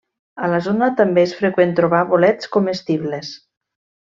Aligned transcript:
A 0.45 0.47
la 0.53 0.61
zona 0.67 0.87
també 1.01 1.25
és 1.27 1.35
freqüent 1.41 1.75
trobar 1.81 2.01
bolets 2.15 2.51
comestibles. 2.57 3.31